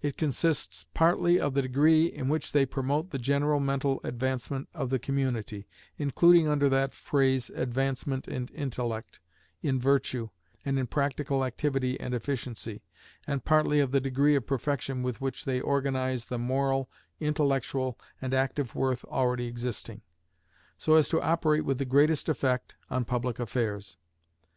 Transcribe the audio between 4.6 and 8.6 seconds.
of the community, including under that phrase advancement in